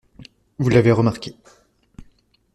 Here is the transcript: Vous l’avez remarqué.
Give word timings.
Vous 0.57 0.69
l’avez 0.71 0.91
remarqué. 0.91 1.35